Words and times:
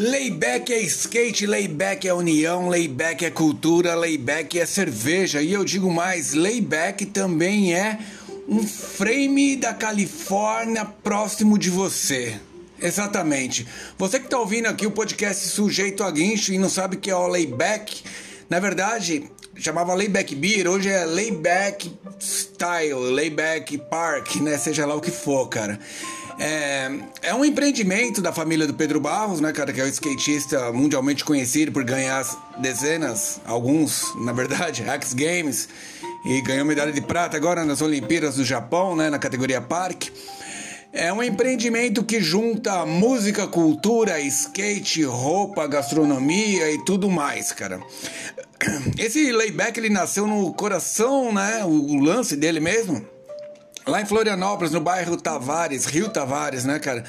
Layback 0.00 0.72
é 0.72 0.80
skate, 0.80 1.46
layback 1.46 2.08
é 2.08 2.14
união, 2.14 2.70
layback 2.70 3.22
é 3.22 3.30
cultura, 3.30 3.94
layback 3.94 4.58
é 4.58 4.64
cerveja. 4.64 5.42
E 5.42 5.52
eu 5.52 5.62
digo 5.62 5.92
mais, 5.92 6.32
layback 6.32 7.04
também 7.04 7.74
é 7.74 7.98
um 8.48 8.66
frame 8.66 9.56
da 9.56 9.74
Califórnia 9.74 10.86
próximo 10.86 11.58
de 11.58 11.68
você. 11.68 12.40
Exatamente. 12.80 13.66
Você 13.98 14.18
que 14.18 14.24
está 14.24 14.38
ouvindo 14.38 14.68
aqui 14.68 14.86
o 14.86 14.90
podcast 14.90 15.46
Sujeito 15.48 16.02
a 16.02 16.10
Guincho 16.10 16.54
e 16.54 16.58
não 16.58 16.70
sabe 16.70 16.96
o 16.96 16.98
que 16.98 17.10
é 17.10 17.14
o 17.14 17.26
layback, 17.26 18.02
na 18.48 18.58
verdade, 18.58 19.30
chamava 19.54 19.92
Layback 19.92 20.34
Beer, 20.34 20.66
hoje 20.66 20.88
é 20.88 21.04
Layback 21.04 21.92
Style, 22.18 22.94
Layback 22.94 23.76
Park, 23.76 24.36
né? 24.36 24.56
Seja 24.56 24.86
lá 24.86 24.94
o 24.94 25.00
que 25.02 25.10
for, 25.10 25.46
cara. 25.48 25.78
É, 26.42 26.90
é 27.20 27.34
um 27.34 27.44
empreendimento 27.44 28.22
da 28.22 28.32
família 28.32 28.66
do 28.66 28.72
Pedro 28.72 28.98
Barros, 28.98 29.42
né, 29.42 29.52
cara, 29.52 29.74
que 29.74 29.80
é 29.80 29.84
um 29.84 29.88
skatista 29.88 30.72
mundialmente 30.72 31.22
conhecido 31.22 31.70
por 31.70 31.84
ganhar 31.84 32.24
dezenas, 32.56 33.38
alguns, 33.44 34.14
na 34.16 34.32
verdade, 34.32 34.82
X 34.88 35.12
Games, 35.12 35.68
e 36.24 36.40
ganhou 36.40 36.64
medalha 36.64 36.92
de 36.92 37.02
prata 37.02 37.36
agora 37.36 37.62
nas 37.62 37.82
Olimpíadas 37.82 38.36
do 38.36 38.44
Japão, 38.44 38.96
né, 38.96 39.10
na 39.10 39.18
categoria 39.18 39.60
Park. 39.60 40.04
É 40.94 41.12
um 41.12 41.22
empreendimento 41.22 42.02
que 42.02 42.22
junta 42.22 42.86
música, 42.86 43.46
cultura, 43.46 44.18
skate, 44.20 45.04
roupa, 45.04 45.66
gastronomia 45.66 46.72
e 46.72 46.82
tudo 46.86 47.10
mais, 47.10 47.52
cara. 47.52 47.80
Esse 48.98 49.30
layback 49.30 49.78
ele 49.78 49.90
nasceu 49.90 50.26
no 50.26 50.52
coração, 50.54 51.32
né? 51.32 51.64
O 51.64 52.00
lance 52.00 52.34
dele 52.34 52.58
mesmo 52.58 53.06
Lá 53.90 54.00
em 54.00 54.06
Florianópolis, 54.06 54.72
no 54.72 54.80
bairro 54.80 55.16
Tavares, 55.16 55.84
Rio 55.84 56.08
Tavares, 56.08 56.64
né, 56.64 56.78
cara? 56.78 57.04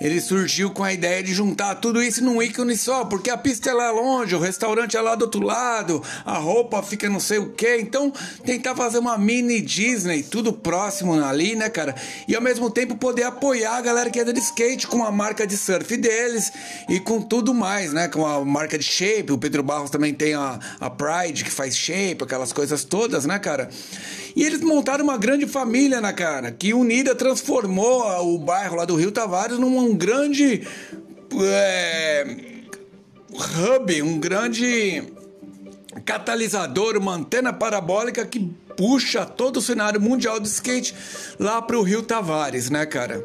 Ele 0.00 0.20
surgiu 0.20 0.70
com 0.70 0.82
a 0.82 0.92
ideia 0.92 1.22
de 1.22 1.32
juntar 1.32 1.76
tudo 1.76 2.02
isso 2.02 2.24
num 2.24 2.42
ícone 2.42 2.76
só, 2.76 3.04
porque 3.04 3.30
a 3.30 3.36
pista 3.36 3.70
é 3.70 3.72
lá 3.72 3.90
longe, 3.90 4.34
o 4.34 4.38
restaurante 4.38 4.96
é 4.96 5.00
lá 5.00 5.14
do 5.14 5.22
outro 5.26 5.42
lado, 5.42 6.02
a 6.24 6.36
roupa 6.38 6.82
fica 6.82 7.08
não 7.08 7.20
sei 7.20 7.38
o 7.38 7.50
que. 7.52 7.76
Então, 7.76 8.12
tentar 8.44 8.74
fazer 8.74 8.98
uma 8.98 9.16
mini 9.16 9.60
Disney, 9.60 10.22
tudo 10.22 10.52
próximo 10.52 11.22
ali, 11.22 11.54
né, 11.54 11.68
cara? 11.68 11.94
E 12.26 12.34
ao 12.34 12.42
mesmo 12.42 12.70
tempo 12.70 12.96
poder 12.96 13.24
apoiar 13.24 13.76
a 13.76 13.80
galera 13.80 14.10
que 14.10 14.18
anda 14.18 14.32
de 14.32 14.40
skate 14.40 14.86
com 14.86 15.04
a 15.04 15.12
marca 15.12 15.46
de 15.46 15.56
surf 15.56 15.96
deles 15.96 16.50
e 16.88 16.98
com 16.98 17.20
tudo 17.20 17.54
mais, 17.54 17.92
né? 17.92 18.08
Com 18.08 18.26
a 18.26 18.44
marca 18.44 18.78
de 18.78 18.84
shape. 18.84 19.32
O 19.32 19.38
Pedro 19.38 19.62
Barros 19.62 19.90
também 19.90 20.12
tem 20.12 20.34
a, 20.34 20.58
a 20.80 20.90
Pride 20.90 21.44
que 21.44 21.50
faz 21.50 21.76
shape, 21.76 22.24
aquelas 22.24 22.52
coisas 22.52 22.82
todas, 22.82 23.24
né, 23.26 23.38
cara? 23.38 23.68
E 24.36 24.42
eles 24.44 24.60
montaram 24.60 25.04
uma 25.04 25.16
grande 25.16 25.46
família 25.46 26.00
na 26.00 26.12
cara, 26.14 26.50
que 26.50 26.72
unida 26.72 27.14
transformou 27.14 28.34
o 28.34 28.38
bairro 28.38 28.76
lá 28.76 28.84
do 28.84 28.96
Rio 28.96 29.12
Tavares 29.12 29.58
num 29.58 29.94
grande 29.94 30.66
é, 31.42 32.26
hub, 33.30 34.02
um 34.02 34.18
grande 34.18 35.02
catalisador, 36.04 36.96
uma 36.96 37.14
antena 37.14 37.52
parabólica 37.52 38.24
que 38.24 38.40
puxa 38.76 39.24
todo 39.24 39.58
o 39.58 39.62
cenário 39.62 40.00
mundial 40.00 40.40
de 40.40 40.48
skate 40.48 40.94
lá 41.38 41.60
para 41.60 41.78
o 41.78 41.82
Rio 41.82 42.02
Tavares, 42.02 42.70
né, 42.70 42.86
cara? 42.86 43.24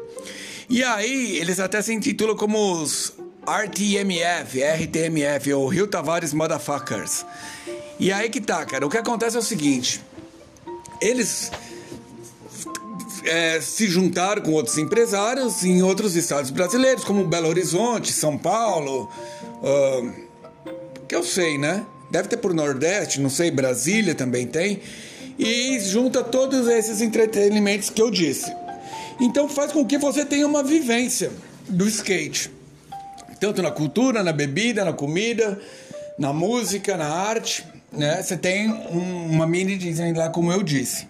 E 0.68 0.84
aí 0.84 1.36
eles 1.38 1.58
até 1.58 1.82
se 1.82 1.92
intitulam 1.92 2.36
como 2.36 2.80
os 2.80 3.12
RTMF, 3.44 4.62
RTMF, 4.62 5.52
ou 5.52 5.66
Rio 5.66 5.86
Tavares 5.86 6.32
Motherfuckers. 6.32 7.24
E 7.98 8.12
aí 8.12 8.30
que 8.30 8.40
tá, 8.40 8.64
cara. 8.64 8.86
O 8.86 8.90
que 8.90 8.96
acontece 8.96 9.36
é 9.36 9.40
o 9.40 9.42
seguinte: 9.42 10.00
eles 11.00 11.50
é, 13.24 13.60
se 13.60 13.86
juntaram 13.86 14.42
com 14.42 14.52
outros 14.52 14.78
empresários 14.78 15.64
em 15.64 15.82
outros 15.82 16.16
estados 16.16 16.50
brasileiros, 16.50 17.04
como 17.04 17.26
Belo 17.26 17.48
Horizonte, 17.48 18.12
São 18.12 18.36
Paulo, 18.38 19.10
uh, 19.62 20.12
que 21.06 21.14
eu 21.14 21.22
sei, 21.22 21.58
né? 21.58 21.84
Deve 22.10 22.28
ter 22.28 22.36
por 22.36 22.52
Nordeste, 22.54 23.20
não 23.20 23.30
sei, 23.30 23.50
Brasília 23.50 24.14
também 24.14 24.46
tem. 24.46 24.80
E 25.38 25.78
junta 25.80 26.22
todos 26.22 26.66
esses 26.66 27.00
entretenimentos 27.00 27.88
que 27.88 28.02
eu 28.02 28.10
disse. 28.10 28.54
Então 29.20 29.48
faz 29.48 29.72
com 29.72 29.84
que 29.84 29.98
você 29.98 30.24
tenha 30.24 30.46
uma 30.46 30.62
vivência 30.62 31.30
do 31.68 31.86
skate. 31.86 32.50
Tanto 33.38 33.62
na 33.62 33.70
cultura, 33.70 34.22
na 34.22 34.32
bebida, 34.32 34.84
na 34.84 34.92
comida, 34.92 35.58
na 36.18 36.32
música, 36.32 36.96
na 36.96 37.06
arte 37.06 37.64
né? 37.92 38.22
Você 38.22 38.36
tem 38.36 38.70
um, 38.70 39.26
uma 39.30 39.46
mini 39.46 39.76
Disney 39.76 40.12
lá, 40.12 40.30
como 40.30 40.52
eu 40.52 40.62
disse. 40.62 41.08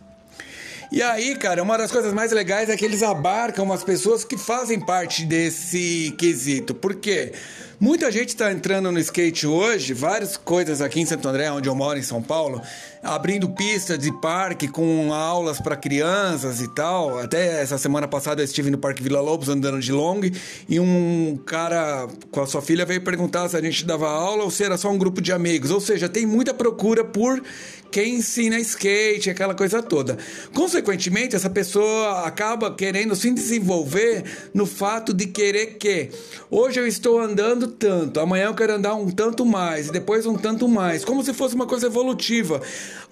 E 0.93 1.01
aí, 1.01 1.37
cara, 1.37 1.63
uma 1.63 1.79
das 1.79 1.93
coisas 1.93 2.13
mais 2.13 2.33
legais 2.33 2.69
é 2.69 2.77
que 2.77 2.85
eles 2.85 3.03
abarcam 3.03 3.73
as 3.73 3.85
pessoas 3.85 4.25
que 4.25 4.37
fazem 4.37 4.81
parte 4.81 5.25
desse 5.25 6.13
quesito. 6.19 6.75
Por 6.75 6.97
quê? 6.97 7.33
Muita 7.81 8.13
gente 8.13 8.29
está 8.29 8.53
entrando 8.53 8.93
no 8.93 8.99
skate 8.99 9.47
hoje, 9.47 9.95
várias 9.95 10.37
coisas 10.37 10.83
aqui 10.83 11.01
em 11.01 11.07
Santo 11.07 11.27
André, 11.27 11.51
onde 11.51 11.67
eu 11.67 11.75
moro 11.75 11.99
em 11.99 12.03
São 12.03 12.23
Paulo, 12.23 12.61
abrindo 13.03 13.49
pistas 13.49 13.99
de 13.99 14.13
parque 14.21 14.69
com 14.69 15.15
aulas 15.15 15.59
para 15.63 15.75
crianças 15.75 16.61
e 16.61 16.69
tal. 16.75 17.19
Até 17.19 17.63
essa 17.63 17.79
semana 17.79 18.07
passada 18.07 18.43
eu 18.43 18.45
estive 18.45 18.71
no 18.71 18.77
Parque 18.77 19.03
Vila 19.03 19.23
Lobos 19.23 19.49
andando 19.49 19.81
de 19.81 19.93
long 19.93 20.21
e 20.69 20.79
um 20.79 21.41
cara 21.47 22.07
com 22.31 22.43
a 22.43 22.47
sua 22.47 22.61
filha 22.61 22.85
veio 22.85 23.01
perguntar 23.01 23.49
se 23.49 23.57
a 23.57 23.63
gente 23.63 23.83
dava 23.87 24.11
aula 24.11 24.45
ou 24.45 24.51
se 24.51 24.63
era 24.63 24.77
só 24.77 24.91
um 24.91 24.99
grupo 24.99 25.23
de 25.23 25.33
amigos. 25.33 25.71
Ou 25.71 25.81
seja, 25.81 26.07
tem 26.07 26.27
muita 26.27 26.53
procura 26.53 27.03
por 27.03 27.43
quem 27.91 28.17
ensina 28.17 28.59
skate, 28.59 29.31
aquela 29.31 29.55
coisa 29.55 29.83
toda. 29.83 30.17
Consequentemente, 30.55 31.35
essa 31.35 31.51
pessoa 31.51 32.27
acaba 32.27 32.73
querendo 32.75 33.17
se 33.17 33.31
desenvolver 33.31 34.23
no 34.55 34.67
fato 34.67 35.13
de 35.13 35.27
querer 35.27 35.79
que 35.79 36.11
hoje 36.51 36.79
eu 36.79 36.87
estou 36.87 37.19
andando 37.19 37.70
tanto, 37.71 38.21
amanhã 38.21 38.47
eu 38.47 38.55
quero 38.55 38.75
andar 38.75 38.95
um 38.95 39.11
tanto 39.11 39.45
mais, 39.47 39.89
e 39.89 39.93
depois 39.93 40.27
um 40.27 40.37
tanto 40.37 40.69
mais, 40.69 41.05
como 41.05 41.23
se 41.23 41.33
fosse 41.33 41.55
uma 41.55 41.67
coisa 41.67 41.87
evolutiva. 41.87 42.61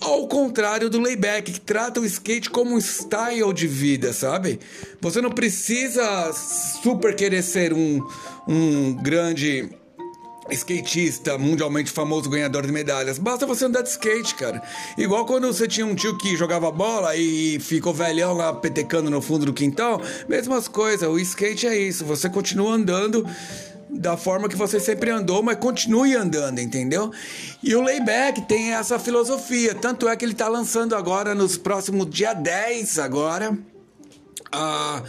Ao 0.01 0.27
contrário 0.29 0.91
do 0.91 1.01
layback, 1.01 1.53
que 1.53 1.61
trata 1.61 2.01
o 2.01 2.05
skate 2.05 2.51
como 2.51 2.75
um 2.75 2.81
style 2.81 3.53
de 3.53 3.67
vida, 3.67 4.13
sabe? 4.13 4.61
Você 5.01 5.21
não 5.21 5.31
precisa 5.31 6.33
super 6.33 7.15
querer 7.15 7.43
ser 7.43 7.73
um, 7.73 8.07
um 8.47 8.95
grande 8.95 9.71
skatista 10.51 11.37
mundialmente 11.37 11.91
famoso, 11.91 12.31
ganhador 12.31 12.67
de 12.67 12.73
medalhas. 12.73 13.19
Basta 13.19 13.47
você 13.47 13.65
andar 13.65 13.83
de 13.83 13.91
skate, 13.91 14.35
cara. 14.35 14.63
Igual 14.97 15.27
quando 15.27 15.47
você 15.47 15.67
tinha 15.67 15.87
um 15.87 15.95
tio 15.95 16.17
que 16.17 16.37
jogava 16.37 16.71
bola 16.71 17.17
e 17.17 17.59
ficou 17.61 17.93
velhão 17.93 18.35
lá 18.35 18.53
petecando 18.53 19.11
no 19.11 19.21
fundo 19.21 19.47
do 19.47 19.53
quintal. 19.53 20.01
Mesmas 20.29 20.69
coisas, 20.69 21.09
o 21.09 21.19
skate 21.19 21.67
é 21.67 21.77
isso. 21.77 22.05
Você 22.05 22.29
continua 22.29 22.73
andando 22.73 23.27
da 23.98 24.16
forma 24.16 24.48
que 24.48 24.56
você 24.56 24.78
sempre 24.78 25.10
andou, 25.10 25.42
mas 25.42 25.56
continue 25.56 26.14
andando, 26.14 26.60
entendeu? 26.60 27.10
E 27.62 27.75
o 27.75 27.82
Layback 27.82 28.42
tem 28.42 28.72
essa 28.72 28.98
filosofia, 28.98 29.75
tanto 29.75 30.09
é 30.09 30.16
que 30.16 30.25
ele 30.25 30.32
está 30.32 30.48
lançando 30.48 30.94
agora 30.94 31.34
nos 31.34 31.56
próximos 31.56 32.09
dia 32.09 32.32
10 32.32 32.98
agora 32.98 33.59
a 34.50 35.03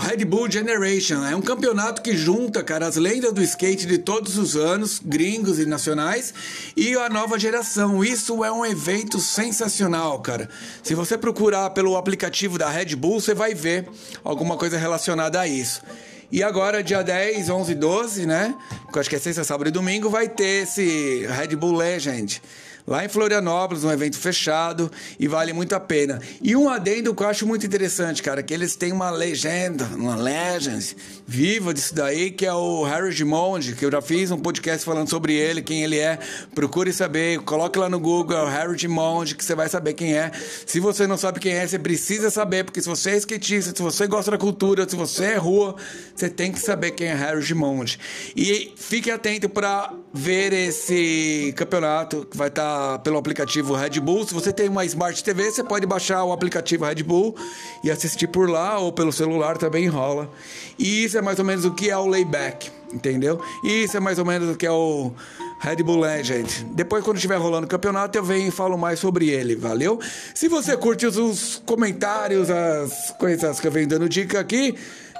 Red 0.00 0.24
Bull 0.24 0.50
Generation. 0.50 1.24
É 1.24 1.36
um 1.36 1.42
campeonato 1.42 2.00
que 2.00 2.16
junta, 2.16 2.62
cara, 2.64 2.86
as 2.86 2.96
lendas 2.96 3.32
do 3.32 3.42
skate 3.42 3.86
de 3.86 3.98
todos 3.98 4.38
os 4.38 4.56
anos, 4.56 5.00
gringos 5.04 5.58
e 5.58 5.66
nacionais, 5.66 6.32
e 6.74 6.94
a 6.94 7.08
nova 7.08 7.38
geração. 7.38 8.02
Isso 8.02 8.42
é 8.44 8.50
um 8.50 8.64
evento 8.64 9.20
sensacional, 9.20 10.18
cara. 10.20 10.48
Se 10.82 10.94
você 10.94 11.18
procurar 11.18 11.70
pelo 11.70 11.96
aplicativo 11.96 12.58
da 12.58 12.70
Red 12.70 12.96
Bull, 12.96 13.20
você 13.20 13.34
vai 13.34 13.54
ver 13.54 13.86
alguma 14.24 14.56
coisa 14.56 14.78
relacionada 14.78 15.38
a 15.40 15.46
isso. 15.46 15.82
E 16.30 16.42
agora, 16.42 16.82
dia 16.82 17.02
10, 17.02 17.48
11 17.48 17.74
12, 17.74 18.26
né? 18.26 18.54
Que 18.90 18.98
eu 18.98 19.00
acho 19.00 19.10
que 19.10 19.16
é 19.16 19.18
sexta, 19.18 19.44
sábado 19.44 19.68
e 19.68 19.70
domingo, 19.70 20.08
vai 20.08 20.28
ter 20.28 20.64
esse 20.64 21.26
Red 21.26 21.56
Bull 21.56 21.76
Legend 21.76 22.40
lá 22.86 23.04
em 23.04 23.08
Florianópolis, 23.08 23.82
um 23.82 23.90
evento 23.90 24.18
fechado 24.18 24.90
e 25.18 25.26
vale 25.26 25.52
muito 25.52 25.74
a 25.74 25.80
pena. 25.80 26.20
E 26.42 26.54
um 26.54 26.68
adendo 26.68 27.14
que 27.14 27.22
eu 27.22 27.28
acho 27.28 27.46
muito 27.46 27.64
interessante, 27.64 28.22
cara, 28.22 28.42
que 28.42 28.52
eles 28.52 28.76
têm 28.76 28.92
uma 28.92 29.10
legenda, 29.10 29.88
uma 29.94 30.16
legend 30.16 30.96
viva 31.26 31.72
disso 31.72 31.94
daí, 31.94 32.30
que 32.30 32.44
é 32.44 32.52
o 32.52 32.84
Harry 32.84 33.10
Gimondi, 33.10 33.74
que 33.74 33.84
eu 33.84 33.90
já 33.90 34.02
fiz 34.02 34.30
um 34.30 34.38
podcast 34.38 34.84
falando 34.84 35.08
sobre 35.08 35.34
ele, 35.34 35.62
quem 35.62 35.82
ele 35.82 35.98
é. 35.98 36.18
Procure 36.54 36.92
saber, 36.92 37.40
coloque 37.40 37.78
lá 37.78 37.88
no 37.88 37.98
Google, 37.98 38.36
é 38.36 38.42
o 38.42 38.48
Harry 38.48 38.76
Gimondi, 38.76 39.34
que 39.34 39.44
você 39.44 39.54
vai 39.54 39.68
saber 39.68 39.94
quem 39.94 40.14
é. 40.14 40.30
Se 40.66 40.78
você 40.78 41.06
não 41.06 41.16
sabe 41.16 41.40
quem 41.40 41.52
é, 41.52 41.66
você 41.66 41.78
precisa 41.78 42.30
saber, 42.30 42.64
porque 42.64 42.82
se 42.82 42.88
você 42.88 43.10
é 43.10 43.16
skatista, 43.16 43.74
se 43.74 43.82
você 43.82 44.06
gosta 44.06 44.30
da 44.30 44.38
cultura, 44.38 44.88
se 44.88 44.96
você 44.96 45.24
é 45.24 45.36
rua, 45.36 45.74
você 46.14 46.28
tem 46.28 46.52
que 46.52 46.60
saber 46.60 46.90
quem 46.90 47.08
é 47.08 47.14
Harry 47.14 47.40
Gimondi. 47.40 47.98
E 48.36 48.72
fique 48.76 49.10
atento 49.10 49.48
para 49.48 49.92
ver 50.12 50.52
esse 50.52 51.54
campeonato 51.56 52.26
que 52.30 52.36
vai 52.36 52.48
estar 52.48 52.62
tá 52.62 52.73
pelo 53.02 53.18
aplicativo 53.18 53.74
Red 53.74 54.00
Bull. 54.00 54.26
Se 54.26 54.34
você 54.34 54.52
tem 54.52 54.68
uma 54.68 54.84
Smart 54.84 55.22
TV, 55.22 55.50
você 55.50 55.62
pode 55.62 55.86
baixar 55.86 56.24
o 56.24 56.32
aplicativo 56.32 56.84
Red 56.84 57.02
Bull 57.02 57.34
e 57.82 57.90
assistir 57.90 58.26
por 58.26 58.48
lá 58.48 58.78
ou 58.78 58.92
pelo 58.92 59.12
celular 59.12 59.56
também 59.58 59.86
rola. 59.88 60.30
E 60.78 61.04
isso 61.04 61.18
é 61.18 61.22
mais 61.22 61.38
ou 61.38 61.44
menos 61.44 61.64
o 61.64 61.72
que 61.72 61.90
é 61.90 61.96
o 61.96 62.06
layback, 62.06 62.70
entendeu? 62.92 63.40
E 63.62 63.84
isso 63.84 63.96
é 63.96 64.00
mais 64.00 64.18
ou 64.18 64.24
menos 64.24 64.54
o 64.54 64.56
que 64.56 64.66
é 64.66 64.70
o 64.70 65.12
Red 65.60 65.76
Bull 65.76 66.00
Legend. 66.00 66.66
Depois, 66.72 67.02
quando 67.02 67.16
estiver 67.16 67.36
rolando 67.36 67.66
o 67.66 67.68
campeonato, 67.68 68.18
eu 68.18 68.22
venho 68.22 68.48
e 68.48 68.50
falo 68.50 68.76
mais 68.76 68.98
sobre 68.98 69.30
ele, 69.30 69.56
valeu? 69.56 69.98
Se 70.34 70.48
você 70.48 70.76
curte 70.76 71.06
os 71.06 71.62
comentários, 71.64 72.50
as 72.50 73.14
coisas 73.18 73.58
que 73.58 73.66
eu 73.66 73.72
venho 73.72 73.88
dando 73.88 74.08
dica 74.08 74.40
aqui, 74.40 74.74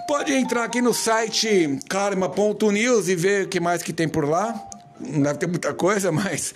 pode 0.06 0.32
entrar 0.32 0.64
aqui 0.64 0.82
no 0.82 0.92
site 0.92 1.78
karma.news 1.88 3.08
e 3.08 3.16
ver 3.16 3.46
o 3.46 3.48
que 3.48 3.58
mais 3.58 3.82
que 3.82 3.92
tem 3.92 4.08
por 4.08 4.28
lá. 4.28 4.54
Não 5.00 5.22
deve 5.22 5.38
ter 5.38 5.46
muita 5.46 5.72
coisa, 5.72 6.10
mas 6.12 6.54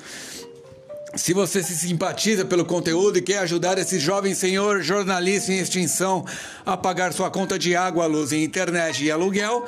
se 1.15 1.33
você 1.33 1.63
se 1.63 1.75
simpatiza 1.75 2.45
pelo 2.45 2.65
conteúdo 2.65 3.19
e 3.19 3.23
quer 3.23 3.39
ajudar 3.39 3.79
esse 3.79 3.99
jovem 3.99 4.35
senhor 4.35 4.83
jornalista 4.83 5.53
em 5.53 5.59
extinção 5.59 6.25
a 6.67 6.77
pagar 6.77 7.13
sua 7.13 7.31
conta 7.31 7.59
de 7.59 7.75
água, 7.75 8.07
luz, 8.07 8.33
internet 8.33 9.05
e 9.05 9.11
aluguel, 9.11 9.65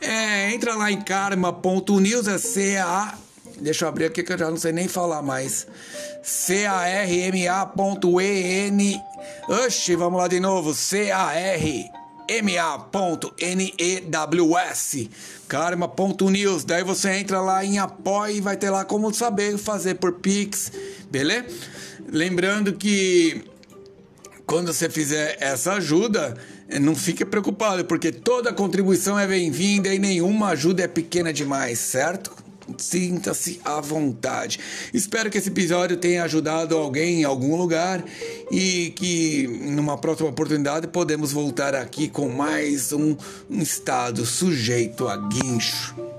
é, 0.00 0.52
entra 0.52 0.74
lá 0.74 0.90
em 0.90 1.00
karma.news, 1.00 2.26
é 2.26 2.38
C-A. 2.38 3.14
Deixa 3.60 3.84
eu 3.84 3.88
abrir 3.88 4.06
aqui 4.06 4.22
que 4.22 4.32
eu 4.32 4.38
já 4.38 4.48
não 4.50 4.56
sei 4.56 4.72
nem 4.72 4.88
falar 4.88 5.20
mais. 5.20 5.66
C-A-R-M-A.E-N. 6.22 7.42
Oxi, 9.48 9.96
vamos 9.96 10.20
lá 10.20 10.28
de 10.28 10.38
novo. 10.38 10.72
C-A-R 10.72 11.97
ma.news, 12.42 13.30
karma.news. 15.48 16.64
Daí 16.64 16.84
você 16.84 17.10
entra 17.12 17.40
lá 17.40 17.64
em 17.64 17.78
apoio 17.78 18.36
e 18.36 18.40
vai 18.40 18.56
ter 18.56 18.70
lá 18.70 18.84
como 18.84 19.12
saber 19.12 19.56
fazer 19.58 19.94
por 19.94 20.14
Pix, 20.14 20.70
beleza? 21.10 21.46
Lembrando 22.10 22.72
que 22.72 23.44
quando 24.46 24.72
você 24.72 24.88
fizer 24.88 25.36
essa 25.40 25.74
ajuda, 25.74 26.36
não 26.80 26.94
fique 26.94 27.24
preocupado, 27.24 27.84
porque 27.84 28.10
toda 28.10 28.52
contribuição 28.52 29.18
é 29.18 29.26
bem-vinda 29.26 29.92
e 29.94 29.98
nenhuma 29.98 30.48
ajuda 30.48 30.82
é 30.82 30.88
pequena 30.88 31.32
demais, 31.32 31.78
certo? 31.78 32.47
Sinta-se 32.76 33.60
à 33.64 33.80
vontade. 33.80 34.58
Espero 34.92 35.30
que 35.30 35.38
esse 35.38 35.48
episódio 35.48 35.96
tenha 35.96 36.24
ajudado 36.24 36.76
alguém 36.76 37.20
em 37.20 37.24
algum 37.24 37.56
lugar 37.56 38.04
e 38.50 38.92
que 38.96 39.46
numa 39.46 39.96
próxima 39.96 40.28
oportunidade 40.28 40.86
podemos 40.88 41.32
voltar 41.32 41.74
aqui 41.74 42.08
com 42.08 42.28
mais 42.28 42.92
um, 42.92 43.16
estado 43.50 44.26
sujeito 44.26 45.08
a 45.08 45.16
guincho. 45.16 46.17